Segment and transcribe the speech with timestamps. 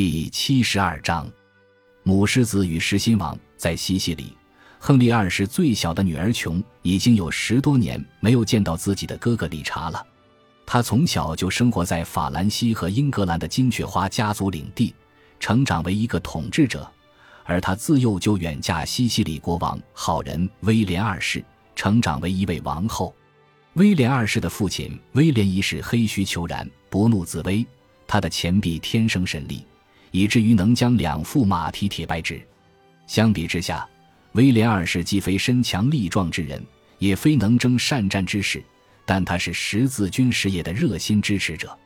[0.00, 1.28] 第七十二章，
[2.04, 4.32] 母狮子与狮心王在西西里。
[4.78, 10.06] 亨利二世最小的女儿琼已经有十多年没有见到自己的哥哥理查了。
[10.64, 14.94] 他从小就生活在法兰西和英格兰的金雀花家族领地，
[15.40, 16.88] 成长为一个统治者。
[17.42, 21.44] 而他自幼就远嫁西西里国王好人威廉二世，
[21.74, 23.12] 成长为一位王后。
[23.72, 27.66] 威廉二世的父亲威廉一世黑须虬髯，不怒自威，
[28.06, 29.66] 他的前臂天生神力。
[30.10, 32.40] 以至于能将两副马蹄铁掰直。
[33.06, 33.88] 相比之下，
[34.32, 36.64] 威廉二世既非身强力壮之人，
[36.98, 38.62] 也非能征善战之士，
[39.06, 41.76] 但他是十字军事业的热心支持者。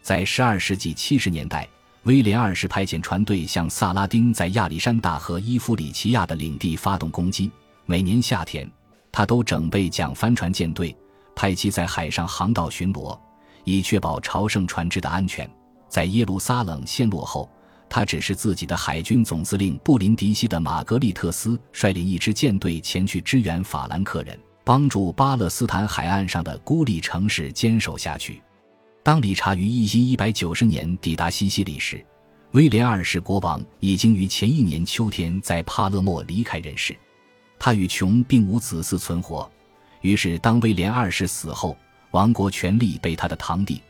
[0.00, 1.68] 在十二世纪七十年代，
[2.04, 7.50] 威廉二世派遣船队向萨拉丁在亚历山大和伊夫里奇亚的领地发动攻击。
[7.84, 8.68] 每年夏天，
[9.12, 10.96] 他都整备桨帆船舰队，
[11.36, 13.18] 派其在海上航道巡逻，
[13.64, 15.48] 以确保朝圣船只的安全。
[15.88, 17.48] 在耶路撒冷陷落后，
[17.94, 28.40] 他只是自己的海军总司令布林迪西的马格利特斯率领一支舰队前去支援法兰克人，帮助巴勒斯坦海岸上的孤立城市坚守下去。
[29.02, 32.02] 当理查于一一百九十年抵达西西里时，
[32.52, 36.96] 威廉二世国王已经于前一年秋天在帕勒莫离开人世。
[37.58, 39.46] 他与琼并无子嗣存活，
[40.00, 41.76] 于是当威廉二世死后，
[42.12, 43.82] 王国权力被他的堂弟。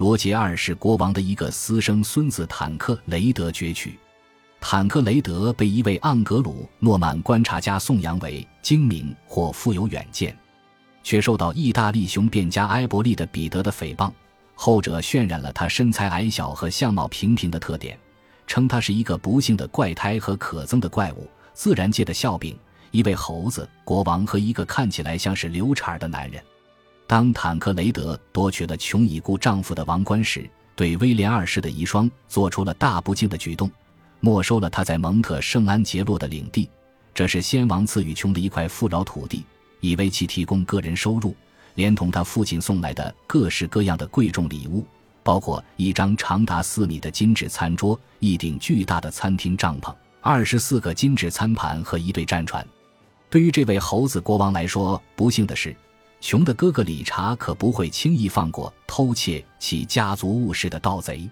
[0.00, 3.98] 罗杰二世国王的一个私生孙子坦克雷德攫取，
[4.58, 10.34] 坦克雷德被一位盎格鲁诺曼观察家颂扬为精明或富有远见，
[11.02, 14.10] 却受到意大利雄辩家埃伯利的彼得的诽谤。
[14.54, 17.98] 后者渲染了他身材矮小和相貌平平的特点，
[18.46, 22.58] 称他是一个不幸的怪胎和可憎的怪物，自然界的笑柄，
[22.90, 26.42] 一位猴子国王和一个看起来像是流产的男人。
[27.10, 33.68] 当坦克雷德夺取了琼已故丈夫的王冠时，对威廉二世的遗孀做出了大不敬的举动，
[34.20, 36.70] 没收了他在蒙特圣安杰洛的领地。
[37.12, 39.44] 这是先王赐予琼的一块富饶土地，
[39.80, 41.34] 以为其提供个人收入，
[41.74, 44.86] 连同他父亲送来的各式各样的贵重礼物，
[45.24, 52.64] 包括一张长达四米的金质餐桌、一顶巨大的餐厅帐篷、二十四个金质餐盘和一对战船。
[53.28, 55.74] 对于这位猴子国王来说，不幸的是。
[56.20, 61.28] 熊的哥哥理查可不会轻易放过偷窃其家族物事的盗贼。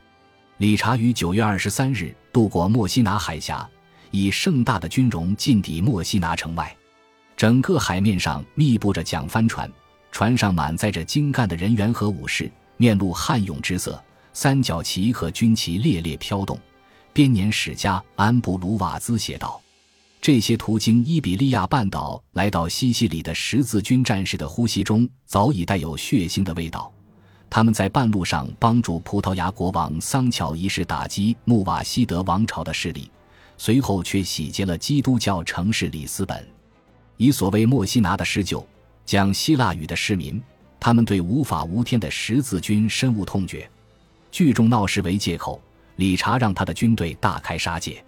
[0.56, 3.69] 理查于九月二十三日渡过墨西拿海峡，
[4.10, 6.75] 以盛大的军容进抵墨西拿城外。
[7.37, 9.71] 整个海面上密布着桨帆船，
[10.10, 16.59] 船上满载着精干的人员和武士，面露悍勇之色，三角旗和军旗猎猎飘动。
[17.12, 19.60] 编年史家安布鲁瓦兹写道。
[20.20, 26.92] 这些途经伊比利亚半岛来到西西里的十字军战士的呼吸中早已带有血腥的味道。
[27.48, 33.10] 他们在半路上帮助葡萄牙国王桑乔一世打击穆瓦希德王朝的势力，
[33.56, 36.46] 随后却洗劫了基督教城市里斯本，
[37.16, 38.66] 以所谓墨西拿的施救，
[39.06, 40.42] 讲希腊语的市民。
[40.80, 43.68] 他们对无法无天的十字军深恶痛绝。
[44.30, 45.60] 聚众闹事为借口，
[45.96, 48.04] 理查让他的军队大开杀戒。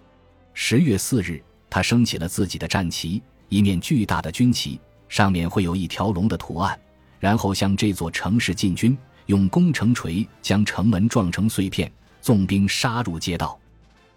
[0.52, 1.42] 十月四日。
[1.70, 6.78] 他升起了自己的战旗，一面巨大的军旗，上面会有一条龙的图案。
[7.20, 13.58] 然后向这座城市进军，用攻城锤将城门撞成碎片，纵兵杀入街道。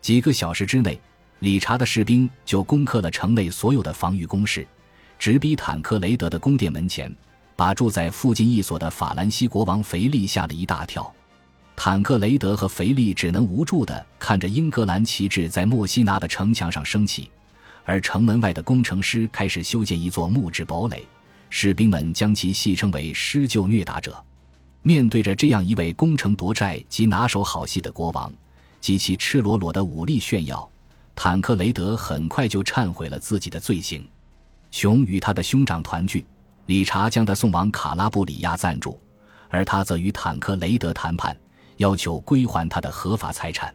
[0.02, 1.00] 几个小时之内，
[1.40, 4.66] 理查的士兵就攻克了城内所有的防御工事，
[5.20, 7.14] 直逼坦克雷德的宫殿门前，
[7.56, 11.14] 把住在附近一所的法兰西国王腓力吓了一大跳。
[11.75, 17.30] 坦克雷德和腓力只能无助地看着英格兰旗帜在墨西拿的城墙上升起。
[17.85, 21.05] 而城门外的工程师开始修建一座木质堡垒，
[21.49, 24.23] 士兵们将其戏称为“施救虐打者”。
[24.81, 28.31] 面对着这样一位攻城夺寨及拿手好戏的国王
[28.79, 30.69] 及其赤裸裸的武力炫耀，
[31.13, 34.07] 坦克雷德很快就忏悔了自己的罪行。
[34.72, 36.25] 熊与他的兄长团聚，
[36.67, 38.99] 理查将他送往卡拉布里亚暂住，
[39.49, 41.35] 而他则与坦克雷德谈判，
[41.77, 43.73] 要求归还他的合法财产。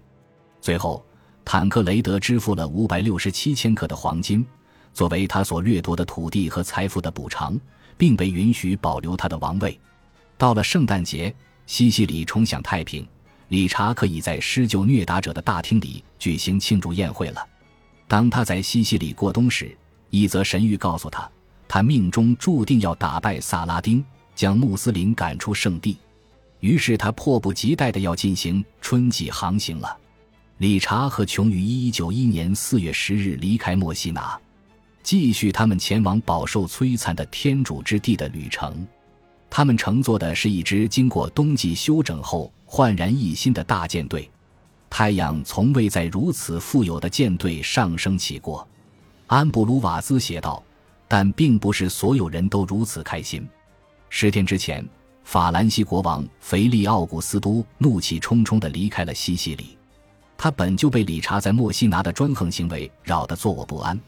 [0.63, 1.05] 最后。
[1.51, 4.45] 坦克雷德支付了五百六十七千克的黄金，
[4.93, 7.59] 作为他所掠夺的土地和财富的补偿，
[7.97, 9.81] 并被允许保留他的王位。
[10.37, 11.35] 到了圣诞节，
[11.65, 13.09] 西西里重享太平，
[13.49, 17.43] 理查可以在施救虐打者的大厅里举行庆祝宴会了。
[18.07, 19.75] 当他在西西里过冬时，
[20.11, 21.27] 一则神谕告诉他，
[21.67, 24.05] 他命中注定要打败萨拉丁，
[24.35, 25.97] 将穆斯林赶出圣地。
[26.61, 29.97] 于是他迫不及待地要进行春季航行了。
[30.59, 34.37] 理查和琼于一一九一年四月十日离开墨西拿，
[35.05, 38.85] 继续他们前往饱受摧残的天主之地的旅程。
[39.49, 44.29] 他们乘坐的是一支经过冬季休整后焕然一新的大舰队。
[44.91, 48.67] 太阳从未在如此富有的舰队上升起过。
[49.29, 50.61] 安布鲁瓦兹写道
[51.07, 53.47] ：“但并不是所有人都如此开心。
[54.09, 54.85] 十天之前，
[55.23, 59.78] 法兰西国王腓力奥古斯都怒气冲冲地离开了西西里。
[60.41, 64.01] 他本就被理查在墨西拿的专横行为扰得坐卧不安，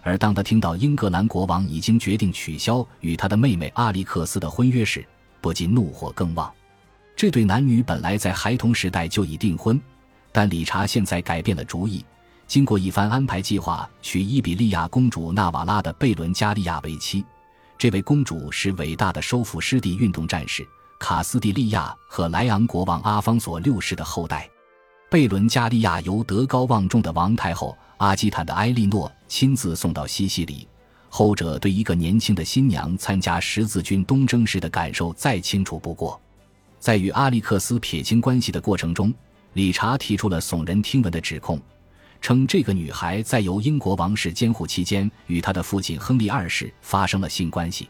[0.00, 5.04] 而当他听到英格兰国王已经决定取消与他的妹妹阿历克斯的婚约时，
[5.40, 6.50] 不禁怒火更旺。
[7.16, 9.78] 这对男女本来在孩童时代就已订婚，
[10.30, 12.04] 但理查现在改变了主意。
[12.46, 17.24] 经过一番安排，计划娶伊比利亚公主纳瓦拉的贝伦加利亚为妻。
[17.76, 20.64] 这位公主是伟大的收复失地运动战士
[21.00, 24.48] 卡斯蒂利亚和莱昂国王阿方索六世的后代。
[25.12, 30.66] 贝伦加利亚由德高望重的王太后阿基坦的埃莉诺亲自送到西西里。
[31.10, 36.18] 后者对一个年轻的新娘参加十字军东征时的感受再清楚不过。
[36.78, 39.12] 在与阿历克斯撇清关系的过程中，
[39.52, 41.60] 理查提出了耸人听闻的指控。
[42.22, 47.86] 称这个女孩在由英国王室监护期间，与他的父亲亨利二世发生了性关系。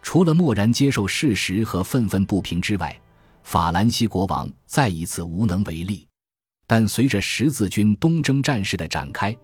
[0.00, 2.98] 除了默然接受事实和愤愤不平之外，
[3.42, 6.08] 法兰西国王再一次无能为力。
[6.66, 9.36] 但随着十字军东征战事的展开，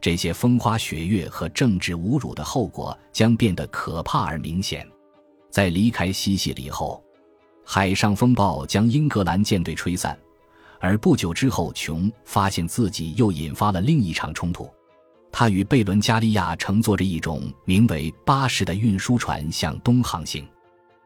[0.00, 4.86] 这些风花雪月和政治侮辱的后果将变得可怕而明显。
[5.50, 7.04] 在离开西西里后，
[7.64, 10.18] 海上风暴将英格兰舰队吹散。
[10.80, 14.68] 而不久之后，琼发现自己又引发了另一场冲突。
[15.30, 20.44] 他与贝伦加利亚乘坐着一种名为“巴士”的运输船向东航行，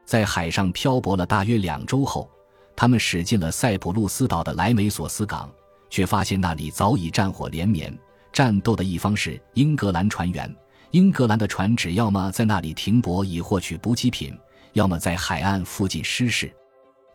[0.07, 2.31] 在海上漂泊了大约两周后，
[2.77, 5.51] 他们驶进了塞浦路斯岛的莱梅索斯港，
[5.89, 7.97] 却发现那里早已战火连绵，
[8.33, 10.55] 战斗的一方是英格兰船员。
[10.93, 14.39] 英格兰的船只要么在那里停泊以获取补给品，
[14.75, 16.55] 要么在海岸附近失事。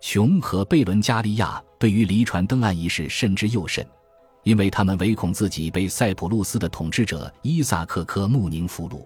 [0.02, 3.86] 琼和贝伦加利亚对于离船登岸一事慎之又慎，
[4.44, 9.06] 因为他们唯恐自己被塞浦路斯的统治者伊萨克·科穆宁俘虏。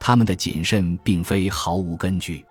[0.00, 2.44] 他们的谨慎并非毫无根据。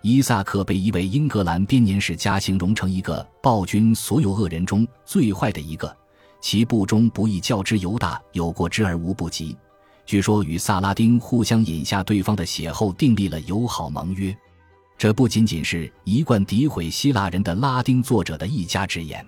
[0.00, 5.94] 伊萨克被一位英格兰编年史家形容成一个暴君所有恶人中最坏的一个，
[6.40, 9.56] 其部中不义较之犹大，有过之而无不及。
[10.06, 14.34] 据说与萨拉丁互相饮下对方的血后订立了友好盟约。
[14.96, 19.24] 这不仅仅是一贯诋毁希腊人的拉丁作者的一家之言。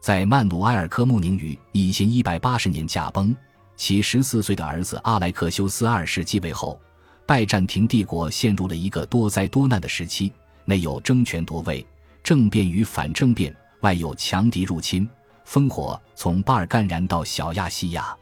[0.00, 3.34] 在曼努埃尔·科穆宁于一千一百八十年驾崩，
[3.76, 6.80] 其十四岁的儿子阿莱克修斯二世继位后，
[7.28, 10.32] 拜占庭帝国陷入了一个多灾多难的时期，
[10.64, 11.86] 内有争权夺位、
[12.22, 15.06] 政变与反政变，外有强敌入侵，
[15.46, 18.16] 烽火从巴尔干燃到小亚细亚。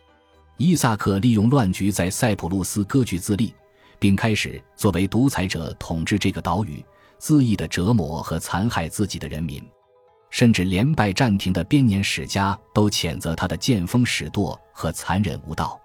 [0.56, 3.55] 伊萨克利用乱局在塞浦路斯割据自立。
[3.99, 6.85] 并开始作为独裁者统治这个岛屿，
[7.19, 9.62] 恣意的折磨和残害自己的人民，
[10.29, 15.81] 甚至连拜占庭的编年史家都谴责他的见风使舵和残忍无道，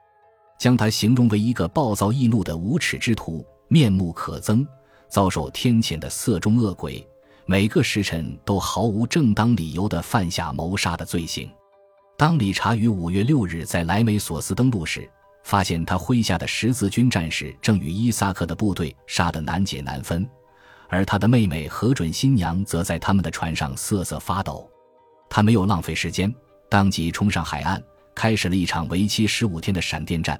[0.61, 4.63] 将他形容为一个暴躁易怒的无耻之徒，面目可憎，
[5.09, 7.03] 遭受天谴的色中恶鬼。
[7.47, 11.49] 每个时辰都毫无正当理由地犯下谋杀的罪行。
[12.15, 15.09] 当理查于五月六日在莱梅索斯登陆时，
[15.43, 20.29] 发现他麾下的十字军战士正与伊萨克的部队杀得难解难分，
[20.89, 24.69] 而他的妹妹核准新娘则在他们的船上瑟瑟发抖。
[25.27, 26.31] 他没有浪费时间，
[26.69, 27.81] 当即冲上海岸，
[28.13, 30.39] 开始了一场为期十五天的闪电战。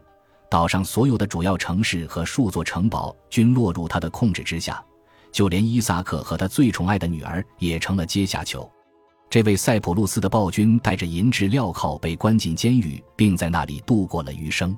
[0.51, 4.83] 岛上所有的主要城市和数座城堡均落入他的控制之下，
[5.31, 8.69] 就连伊萨克和他最宠爱的女儿也成了阶下囚。
[9.29, 14.77] 这位塞浦路斯的暴君带着银质镣铐被关进监狱，并在那里度过了余生。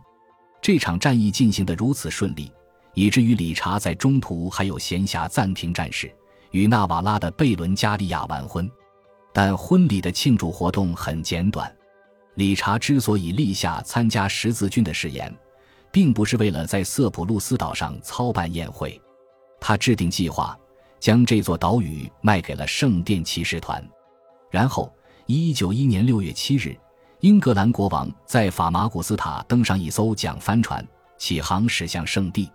[0.62, 2.52] 这场战役进行得如此顺利，
[2.94, 6.14] 以至于理查在中途还有闲暇暂停战事，
[6.52, 8.70] 与纳瓦拉的贝伦加利亚完婚。
[9.34, 11.76] 但婚礼的庆祝活动很简短。
[12.36, 15.36] 理查之所以立下参加十字军的誓言，
[15.94, 19.00] 并不是为了在色普路斯岛上操办宴会，
[19.62, 20.58] 他制定计划，
[21.00, 23.82] 将这座岛屿卖给了圣殿骑士团。
[24.50, 24.92] 然后，
[25.28, 26.76] 一九一年六月七日。
[27.20, 30.86] 英格兰国王在法马古斯塔登上一艘桨帆船，
[31.18, 32.52] 起航驶向圣地。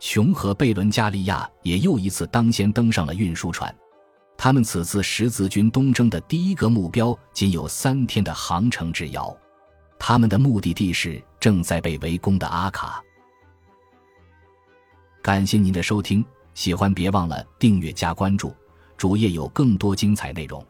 [0.00, 3.72] 琼和贝伦加利亚也又一次当先登上了运输船。
[4.36, 9.36] 他们此次十字军东征的第一个目标仅有三天的航程之遥。
[9.96, 13.02] 他们的目的地是正在被围攻的阿卡。
[15.22, 18.54] 感谢您的收听，喜欢别忘了订阅加关注，
[18.96, 20.64] 主页有更多精彩内容。